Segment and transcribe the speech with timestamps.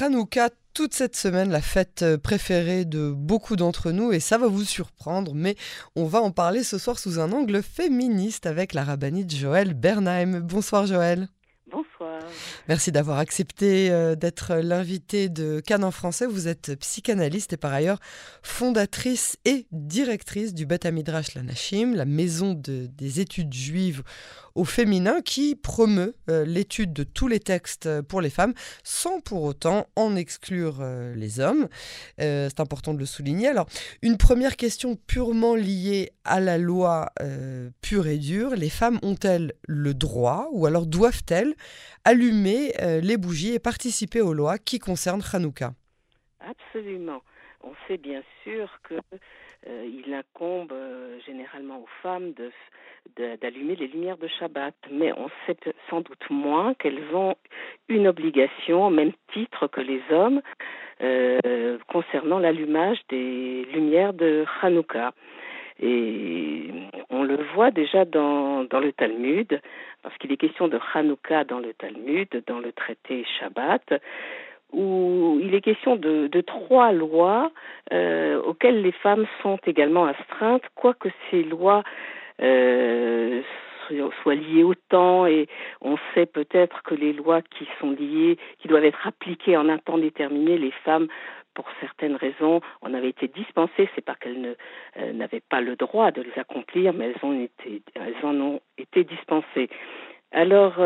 [0.00, 4.46] Hanouka, toute cette semaine, la fête euh, préférée de beaucoup d'entre nous, et ça va
[4.46, 5.56] vous surprendre, mais
[5.96, 10.40] on va en parler ce soir sous un angle féministe avec la rabbinite Joël Bernheim.
[10.40, 11.28] Bonsoir Joël.
[12.68, 16.26] Merci d'avoir accepté euh, d'être l'invité de Cannes en français.
[16.26, 17.98] Vous êtes psychanalyste et par ailleurs
[18.42, 24.02] fondatrice et directrice du Beth Midrash Lanashim, la maison des études juives
[24.54, 29.42] au féminin qui promeut euh, l'étude de tous les textes pour les femmes sans pour
[29.42, 31.68] autant en exclure euh, les hommes.
[32.18, 33.48] C'est important de le souligner.
[33.48, 33.66] Alors,
[34.02, 37.08] une première question purement liée à la loi
[37.80, 38.50] pure et dure.
[38.50, 41.54] Les femmes ont-elles le droit ou alors doivent-elles
[42.04, 45.72] allumer euh, les bougies et participer aux lois qui concernent Hanouka?
[46.40, 47.22] Absolument.
[47.62, 48.94] On sait bien sûr que
[49.68, 52.50] euh, il incombe euh, généralement aux femmes de,
[53.36, 55.56] d'allumer les lumières de Shabbat, mais on sait
[55.90, 57.34] sans doute moins qu'elles ont
[57.88, 60.40] une obligation au même titre que les hommes
[61.88, 65.12] concernant l'allumage des lumières de Hanouka.
[65.80, 66.68] Et
[67.10, 69.60] on le voit déjà dans, dans le Talmud,
[70.02, 73.94] parce qu'il est question de Hanouka dans le Talmud, dans le traité Shabbat,
[74.72, 75.11] où
[75.52, 77.52] il est question de, trois lois
[77.92, 81.82] euh, auxquelles les femmes sont également astreintes, quoique ces lois
[82.40, 83.42] euh,
[84.22, 85.48] soient liées au temps et
[85.82, 89.76] on sait peut-être que les lois qui sont liées, qui doivent être appliquées en un
[89.76, 91.08] temps déterminé, les femmes
[91.52, 94.56] pour certaines raisons, on avait été dispensées, c'est pas qu'elles
[94.96, 98.60] euh, n'avaient pas le droit de les accomplir, mais elles, ont été, elles en ont
[98.78, 99.68] été dispensées.
[100.34, 100.78] Alors,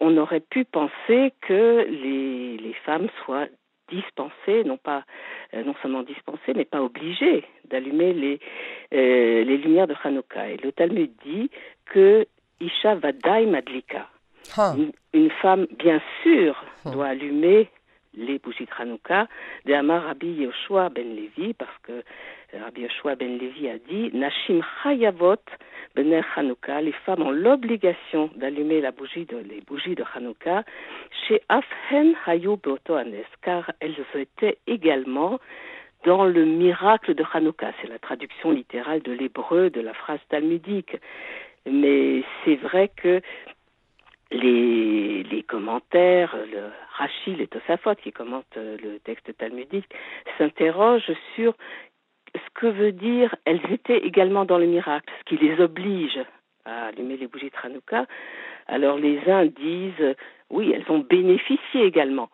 [0.00, 3.48] on aurait pu penser que les, les femmes soient
[3.88, 5.04] dispensées, non pas
[5.54, 8.40] euh, non seulement dispensées, mais pas obligées d'allumer les,
[8.92, 10.50] les lumières de Hanouka.
[10.50, 11.50] Et le Talmud dit
[11.86, 12.26] que
[12.60, 14.08] Isha Vadai Madlika,
[14.56, 14.74] ah.
[15.12, 16.90] une, femme, bien sûr, ah.
[16.90, 17.68] doit allumer
[18.16, 19.26] les bougies de Hanouka,
[19.66, 24.10] de Amar Rabbi Yoshua ben Levi, parce que euh, Rabbi Yoshua ben Levi a dit
[24.12, 25.36] Nashim Chayavot
[25.94, 28.90] Bener Hanouka, les femmes ont l'obligation d'allumer les
[29.60, 30.64] bougies de Hanouka
[31.26, 35.38] chez Afhen Hayu Beotoanes, car elles étaient également
[36.04, 37.72] dans le miracle de Hanouka.
[37.80, 40.96] C'est la traduction littérale de l'hébreu de la phrase talmudique.
[41.64, 43.20] Mais c'est vrai que
[44.32, 49.88] les, les commentaires, le Rachid et Tosafot qui commentent euh, le texte talmudique,
[50.38, 51.54] s'interrogent sur
[52.34, 56.18] ce que veut dire elles étaient également dans le miracle, ce qui les oblige
[56.64, 58.06] à allumer les bougies de Hanouka.
[58.66, 60.14] Alors les uns disent
[60.50, 62.28] oui, elles ont bénéficié également.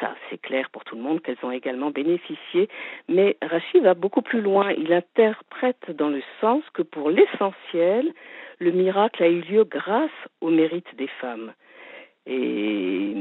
[0.00, 2.68] ça, c'est clair pour tout le monde qu'elles ont également bénéficié,
[3.08, 4.72] mais Rachid va beaucoup plus loin.
[4.72, 8.12] Il interprète dans le sens que pour l'essentiel,
[8.60, 10.10] le miracle a eu lieu grâce
[10.40, 11.52] au mérite des femmes.
[12.26, 13.14] Et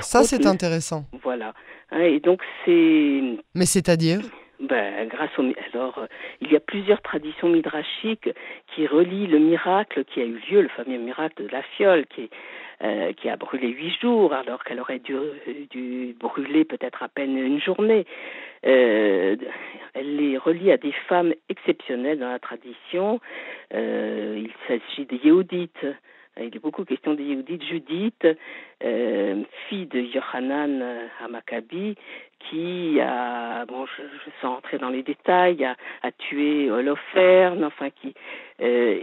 [0.00, 1.04] ça, c'est intéressant.
[1.22, 1.52] Voilà.
[1.90, 3.20] Hein, et donc c'est.
[3.54, 4.20] Mais c'est-à-dire?
[4.60, 6.06] Ben, grâce au, alors, euh,
[6.40, 8.30] il y a plusieurs traditions midrashiques
[8.74, 12.30] qui relient le miracle qui a eu lieu, le fameux miracle de la fiole, qui,
[12.82, 15.14] euh, qui a brûlé huit jours, alors qu'elle aurait dû,
[15.70, 18.04] dû brûler peut-être à peine une journée.
[18.66, 19.36] Euh,
[19.94, 23.20] elle les relie à des femmes exceptionnelles dans la tradition.
[23.74, 25.86] Euh, il s'agit des Yéhoudites.
[26.38, 27.64] Il est beaucoup question des Yéhoudites.
[27.64, 28.26] Judith,
[28.84, 30.84] euh, fille de Yohanan
[31.20, 31.96] Hamakabi,
[32.38, 37.88] qui a, bon, je, je, sens entrer dans les détails, a, a tué Holoferne, enfin
[37.90, 38.14] qui,
[38.60, 38.98] euh,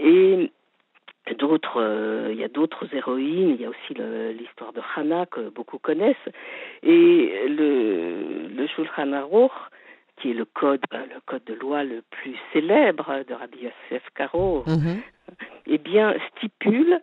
[1.27, 3.93] et d'autres, euh, il y a d'autres héroïnes, il y a aussi
[4.37, 6.15] l'histoire de Hannah que beaucoup connaissent,
[6.83, 9.51] et le, le Shulchan Aruch,
[10.17, 14.63] qui est le code, le code de loi le plus célèbre de Rabbi Yosef Karo,
[14.67, 14.97] mm-hmm.
[15.67, 17.01] eh bien, stipule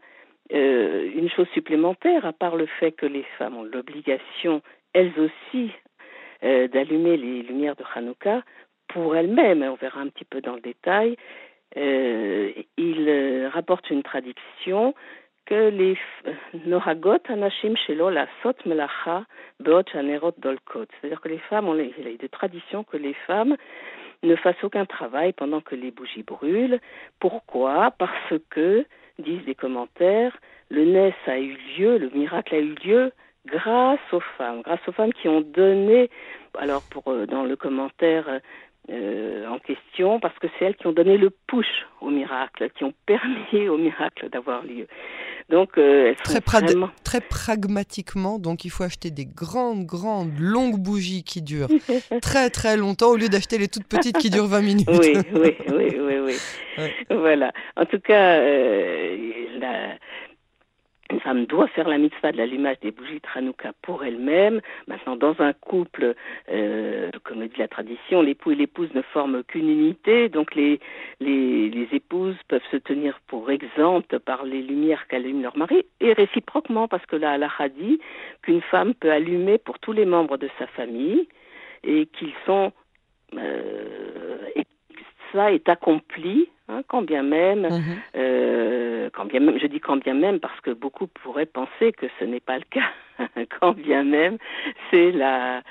[0.52, 4.62] euh, une chose supplémentaire, à part le fait que les femmes ont l'obligation,
[4.92, 5.70] elles aussi,
[6.42, 8.42] euh, d'allumer les lumières de Hanouka
[8.88, 11.16] pour elles-mêmes, on verra un petit peu dans le détail,
[11.76, 14.94] euh, il rapporte une traduction
[15.46, 15.96] que les
[16.66, 18.54] nohagot anashim shelo la sot
[19.60, 20.86] beot anerot dolkot.
[21.00, 23.56] C'est-à-dire que les femmes, ont il y que les femmes
[24.22, 26.80] ne fassent aucun travail pendant que les bougies brûlent.
[27.18, 27.92] Pourquoi?
[27.98, 28.84] Parce que,
[29.20, 30.36] disent les commentaires,
[30.70, 33.12] le Nes a eu lieu, le miracle a eu lieu
[33.46, 36.10] grâce aux femmes, grâce aux femmes qui ont donné,
[36.58, 38.40] alors pour euh, dans le commentaire
[38.90, 42.84] euh, en question parce que c'est elles qui ont donné le push au miracle, qui
[42.84, 44.86] ont permis au miracle d'avoir lieu.
[45.50, 46.90] Donc, euh, elles très, vraiment...
[47.02, 51.68] très pragmatiquement, donc il faut acheter des grandes, grandes, longues bougies qui durent
[52.22, 54.88] très, très longtemps au lieu d'acheter les toutes petites qui durent 20 minutes.
[54.92, 56.36] oui, oui, oui, oui,
[56.78, 56.90] oui.
[57.10, 57.52] Voilà.
[57.76, 59.16] En tout cas, euh,
[59.58, 59.96] la,
[61.10, 64.60] une femme doit faire la mitzvah de l'allumage des bougies de pour elle-même.
[64.86, 66.14] Maintenant, dans un couple,
[66.50, 70.80] euh, comme le dit la tradition, l'époux et l'épouse ne forment qu'une unité, donc les,
[71.20, 76.12] les, les, épouses peuvent se tenir pour exemptes par les lumières qu'allume leur mari, et
[76.12, 78.00] réciproquement, parce que là, Allah a dit
[78.42, 81.28] qu'une femme peut allumer pour tous les membres de sa famille,
[81.84, 82.72] et qu'ils sont...
[83.36, 84.29] Euh,
[85.32, 87.82] ça est accompli Hein, quand bien même, mhm.
[88.16, 92.06] euh, quand bien même, je dis quand bien même parce que beaucoup pourraient penser que
[92.18, 92.90] ce n'est pas le cas.
[93.60, 94.38] quand bien même,
[94.90, 95.62] c'est la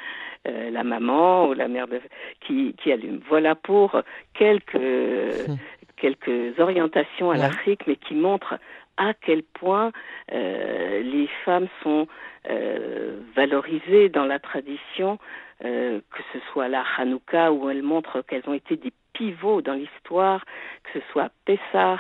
[0.48, 2.02] euh, la maman ou la mère de,
[2.42, 3.22] qui, qui allume.
[3.30, 4.02] Voilà pour
[4.34, 5.58] quelques mhm.
[5.96, 8.60] quelques orientations à l'Afrique, mais qui montrent
[9.00, 9.92] à quel point
[10.34, 12.08] euh, les femmes sont
[12.50, 15.18] euh, valorisées dans la tradition,
[15.64, 19.74] euh, que ce soit la Hanouka où elles montrent qu'elles ont été des pivots dans
[19.74, 20.46] l'histoire,
[20.86, 22.00] que ce soit Pessah,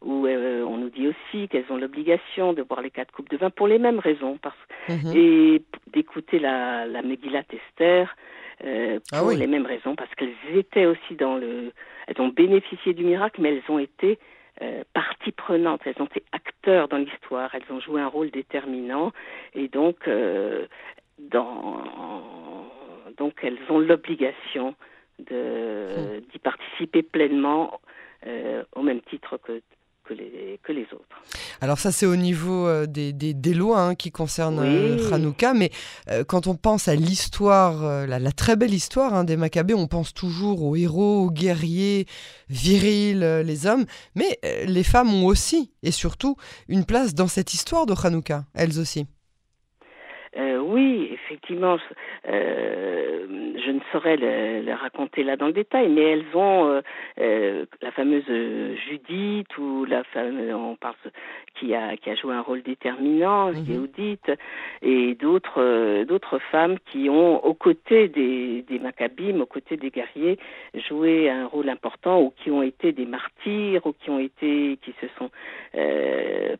[0.00, 3.36] où euh, on nous dit aussi qu'elles ont l'obligation de boire les quatre coupes de
[3.36, 4.56] vin pour les mêmes raisons, parce,
[4.88, 5.12] mhm.
[5.14, 8.14] et d'écouter la, la Megillat Esther
[8.64, 11.72] euh, ah pour les mêmes raisons, parce qu'elles étaient aussi dans le,
[12.06, 14.20] elles ont bénéficié du miracle, mais elles ont été
[14.62, 19.10] euh, partie prenante, elles ont été acteurs dans l'histoire, elles ont joué un rôle déterminant,
[19.54, 20.66] et donc euh,
[21.18, 21.82] dans,
[23.18, 24.76] donc elles ont l'obligation
[25.18, 27.80] de d'y participer pleinement
[28.26, 29.62] euh, au même titre que
[30.04, 31.22] que les, que les autres.
[31.60, 35.54] Alors ça c'est au niveau euh, des, des, des, lois hein, qui concernent euh, Hanouka,
[35.54, 35.70] mais
[36.26, 40.12] quand on pense à l'histoire, la, la, très belle histoire hein, des Maccabées, on pense
[40.12, 42.06] toujours aux héros, aux guerriers
[42.48, 43.84] virils, les hommes,
[44.16, 46.36] mais les femmes ont aussi et surtout
[46.68, 49.06] une place dans cette histoire de Hanouka, elles aussi.
[50.62, 51.76] Oui, effectivement,
[52.28, 53.26] euh,
[53.64, 56.80] je ne saurais le, raconter là dans le détail, mais elles ont euh,
[57.20, 58.24] euh, la fameuse
[58.88, 60.94] Judith ou la fameuse, on parle
[61.54, 63.82] qui a qui a joué un rôle déterminant, mm
[64.82, 70.38] et d'autres d'autres femmes qui ont aux côtés des des Maccabim, aux côtés des guerriers,
[70.88, 74.94] joué un rôle important ou qui ont été des martyrs ou qui ont été qui
[75.00, 75.30] se sont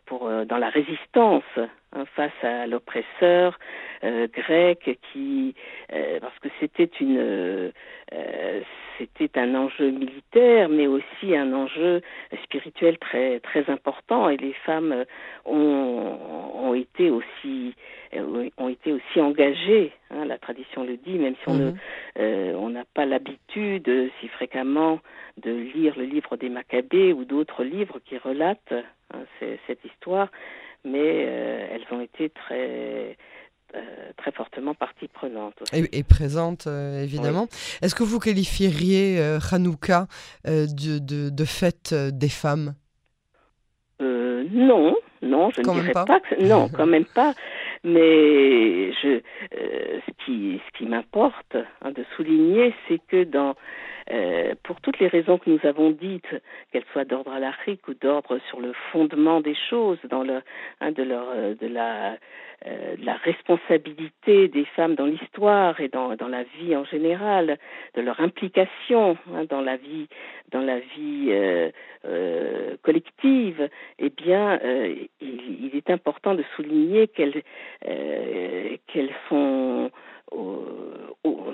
[0.06, 3.58] pour dans la résistance hein, face à l'oppresseur
[4.02, 5.54] grec qui
[5.88, 7.72] parce que c'était une
[8.14, 8.60] euh,
[8.98, 12.02] c'était un enjeu militaire, mais aussi un enjeu
[12.44, 14.28] spirituel très très important.
[14.28, 15.04] Et les femmes
[15.44, 16.18] ont,
[16.54, 17.74] ont été aussi
[18.58, 19.92] ont été aussi engagées.
[20.10, 21.78] Hein, la tradition le dit, même si on ne mhm.
[22.18, 23.90] euh, on n'a pas l'habitude
[24.20, 25.00] si fréquemment
[25.42, 28.74] de lire le livre des Maccabées ou d'autres livres qui relatent
[29.14, 29.24] hein,
[29.66, 30.28] cette histoire,
[30.84, 33.12] mais euh, elles ont été très euh,
[34.16, 35.54] très fortement partie prenante.
[35.72, 37.48] Et, présente, euh, évidemment.
[37.82, 40.06] Est-ce que vous qualifieriez euh, Hanouka
[40.44, 42.74] de, de, de, fête des femmes?
[44.00, 46.04] Non, non, je ne dirais pas.
[46.04, 47.34] que, non, quand même pas.
[47.84, 49.20] Mais je,
[49.50, 53.54] ce qui, ce qui m'importe hein, de souligner, c'est que dans
[54.62, 56.28] pour toutes les raisons que nous avons dites,
[56.72, 57.40] qu'elles soient d'ordre à
[57.88, 60.42] ou d'ordre sur le fondement des choses, dans le,
[60.80, 61.26] hein, de, leur,
[61.56, 62.16] de la
[62.66, 67.58] euh, la responsabilité des femmes dans l'histoire et dans, dans la vie en général,
[67.94, 70.06] de leur implication hein, dans la vie
[70.52, 71.70] dans la vie euh,
[72.04, 73.68] euh, collective,
[73.98, 74.60] eh bien,
[75.20, 77.42] il, il, est important de souligner qu'elles
[77.80, 79.90] qu'elles sont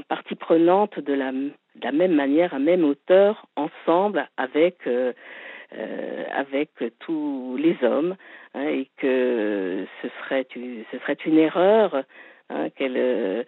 [0.09, 1.53] partie prenante de la, de
[1.89, 5.13] la même manière, à même hauteur, ensemble avec euh,
[6.35, 8.15] avec tous les hommes
[8.55, 12.05] hein, et que ce serait, ce serait une erreur
[12.51, 13.43] hein, qu'elle euh,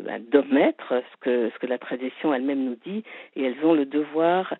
[0.00, 3.04] bah, d'omettre ce que, ce que la tradition elle-même nous dit
[3.36, 4.54] et elles ont le devoir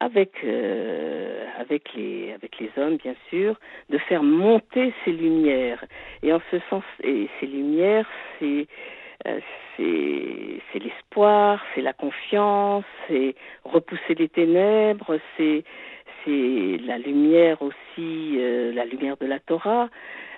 [0.00, 3.58] avec euh, avec les avec les hommes bien sûr
[3.90, 5.84] de faire monter ces lumières.
[6.22, 8.08] Et en ce sens et ces lumières
[8.38, 8.97] c'est euh,
[9.76, 15.64] c'est c'est l'espoir, c'est la confiance, c'est repousser les ténèbres, c'est
[16.26, 19.88] la lumière aussi, euh, la lumière de la Torah,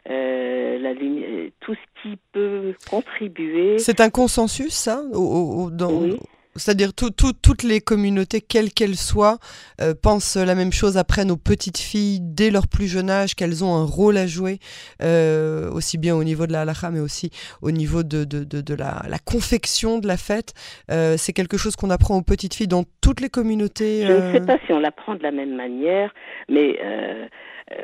[0.08, 3.78] euh, la lumière, tout ce qui peut contribuer.
[3.78, 6.16] C'est un consensus, ça, au, dans, oui.
[6.56, 9.38] C'est-à-dire toutes les communautés, quelles qu'elles soient,
[9.80, 13.62] euh, pensent la même chose, apprennent aux petites filles dès leur plus jeune âge qu'elles
[13.62, 14.58] ont un rôle à jouer,
[15.00, 17.30] euh, aussi bien au niveau de la halakha, mais aussi
[17.62, 20.52] au niveau de, de, de, de la, la, confection de la fête.
[20.90, 24.04] Euh, c'est quelque chose qu'on apprend aux petites filles dans toutes les communautés.
[24.06, 26.12] Je ne sais pas si on l'apprend de la même manière,
[26.48, 26.80] mais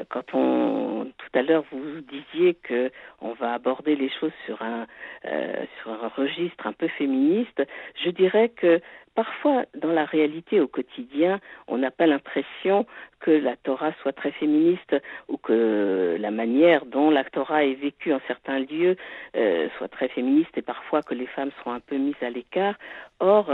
[0.08, 4.86] quand on tout à l'heure vous disiez que on va aborder les choses sur un
[5.24, 7.62] euh, sur un registre un peu féministe,
[8.04, 8.65] je dirais que
[9.16, 12.86] parfois, dans la réalité, au quotidien, on n'a pas l'impression
[13.18, 14.94] que la Torah soit très féministe
[15.28, 18.96] ou que la manière dont la Torah est vécue en certains lieux
[19.36, 22.76] euh, soit très féministe et parfois que les femmes sont un peu mises à l'écart.
[23.18, 23.50] Or,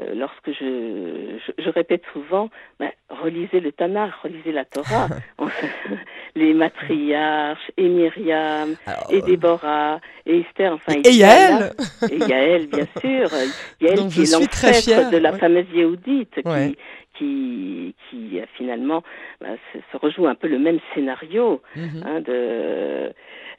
[0.00, 2.48] euh, lorsque je, je, répète souvent,
[2.80, 5.08] ben, relisez le Tanakh, relisez la Torah,
[6.34, 8.74] les matriarches, et Myriam,
[9.10, 11.72] et Déborah, et Esther, enfin, et, Yaël
[12.10, 13.28] Et Yaël, bien sûr.
[13.82, 16.76] Yaël qui est l'ancêtre de la fameuse Yéhoudite, qui,
[17.18, 19.02] qui, qui finalement
[19.42, 19.48] bah,
[19.92, 22.02] se, rejoue un peu le même scénario mhm.
[22.04, 23.12] hein, de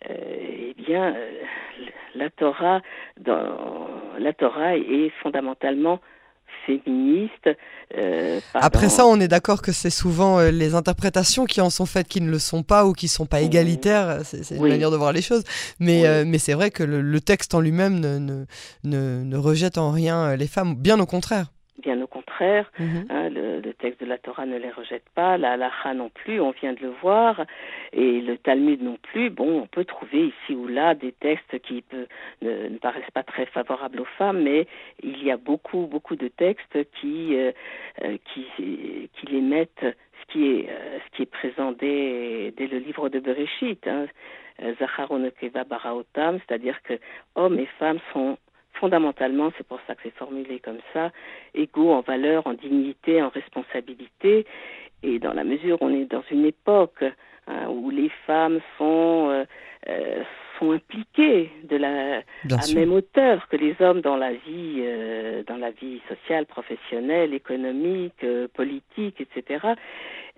[0.09, 0.33] euh,
[0.69, 1.31] eh bien euh,
[2.15, 2.81] la Torah
[3.19, 3.87] dans
[4.19, 5.99] la Torah est fondamentalement
[6.65, 7.49] féministe.
[7.97, 12.07] Euh, Après ça, on est d'accord que c'est souvent les interprétations qui en sont faites
[12.07, 14.19] qui ne le sont pas ou qui ne sont pas égalitaires.
[14.23, 15.43] C'est une manière de voir les choses.
[15.79, 18.45] Mais, mais c'est vrai que le, texte en lui-même ne, ne,
[18.83, 22.71] ne, ne, rejette en rien les femmes, bien au contraire bien au contraire.
[22.79, 23.05] Mhm.
[23.09, 26.51] Hein, le, texte de la Torah ne les rejette pas, la halacha non plus, on
[26.51, 27.43] vient de le voir,
[27.91, 29.29] et le Talmud non plus.
[29.29, 33.99] Bon, on peut trouver ici ou là des textes qui ne, paraissent pas très favorables
[33.99, 34.67] aux femmes, mais
[35.01, 37.51] il y a beaucoup, beaucoup de textes qui, euh,
[38.03, 39.85] euh, qui, qui les mettent
[40.21, 43.85] ce qui est, euh, ce qui est présent dès, dès le livre de Bereshit.
[43.87, 44.05] Hein.
[45.69, 46.93] Baraotam, c'est-à-dire que
[47.35, 48.37] hommes et femmes sont
[48.73, 51.11] fondamentalement, c'est pour ça que c'est formulé comme ça,
[51.53, 54.45] égaux en valeur, en dignité, en responsabilité.
[55.03, 57.03] Et dans la mesure où on est dans une époque
[57.47, 59.45] hein, où les femmes sont, euh,
[59.89, 60.23] euh,
[60.59, 65.57] sont impliquées de la, à même hauteur que les hommes dans la vie, euh, dans
[65.57, 69.67] la vie sociale, professionnelle, économique, politique, etc.,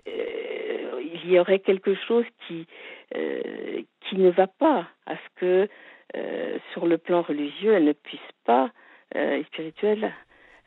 [0.06, 2.64] il y aurait quelque chose qui,
[3.10, 5.68] qui ne va pas à ce que
[6.16, 8.70] euh, sur le plan religieux, elles ne puissent pas,
[9.16, 10.12] euh, spirituel,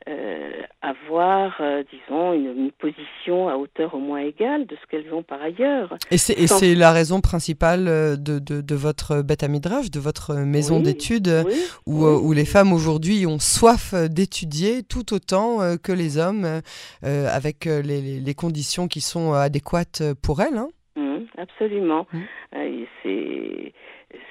[0.08, 5.42] euh, avoir, disons, une, position à hauteur au moins égale de ce qu'elles ont par
[5.42, 5.94] ailleurs.
[6.10, 10.80] Et c'est la raison principale de, de, de votre bête à midrash, de votre maison
[10.80, 11.44] d'études,
[11.86, 16.62] où, où, les femmes aujourd'hui ont soif d'étudier tout autant que les hommes,
[17.02, 20.56] avec les, les, conditions qui sont adéquates pour elles.
[20.56, 20.68] Hein.
[20.96, 22.06] Mmh, absolument.
[22.12, 22.84] Mmh.
[23.02, 23.74] c'est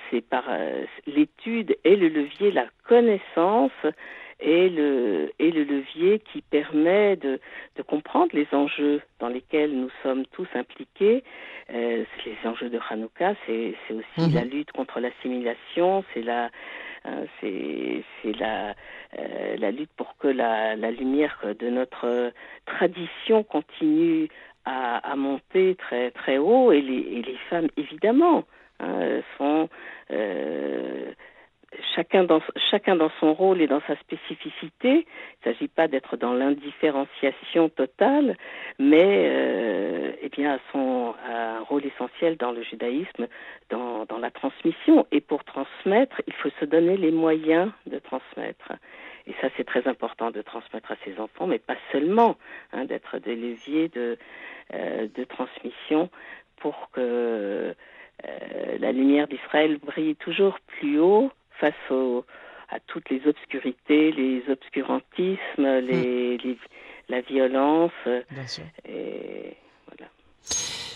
[0.10, 3.72] c'est par euh, l'étude et le levier, la connaissance
[4.40, 7.40] et le, le levier qui permet de,
[7.76, 11.24] de comprendre les enjeux dans lesquels nous sommes tous impliqués.
[11.72, 14.34] Euh, les enjeux de Hanouka, c'est aussi mhm.
[14.34, 16.50] la lutte contre l'assimilation, c'est la,
[17.06, 18.04] hein, c'est
[18.40, 18.76] la,
[19.20, 22.32] euh, la lutte pour que la, la lumière de notre
[22.66, 24.30] tradition continue
[24.66, 28.46] à, à monter très très haut et les, et les femmes évidemment
[29.38, 29.70] sont
[30.12, 31.12] euh,
[31.96, 35.06] chacun dans chacun dans son rôle et dans sa spécificité.
[35.06, 38.36] Il ne s'agit pas d'être dans l'indifférenciation totale,
[38.80, 43.28] mais euh, eh bien son un rôle essentiel dans le judaïsme,
[43.70, 45.06] dans, la transmission.
[45.12, 48.74] Et pour transmettre, il faut se donner les moyens de transmettre.
[49.28, 52.36] Et ça, c'est très important de transmettre à ses enfants, mais pas seulement,
[52.74, 54.18] hein, d'être des leviers de,
[54.74, 56.10] euh, de transmission
[56.58, 57.74] pour que euh,
[58.90, 61.74] la lumière d'Israël brille toujours plus haut face
[62.70, 66.56] à toutes les obscurités, les obscurantismes, les, hmm.
[67.08, 67.92] la violence.
[68.06, 68.64] Bien sûr.
[68.88, 69.56] Et
[69.88, 70.12] voilà.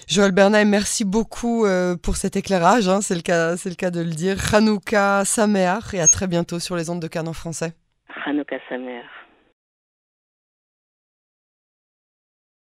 [0.08, 4.00] Joël Bernheim, merci beaucoup euh, pour cet éclairage, hein, c'est le, cas, le cas de
[4.00, 4.38] le dire.
[4.56, 7.74] Hanouka Sameach et à très bientôt sur les ondes de Canon français.
[8.26, 9.23] Hanouka Sameach.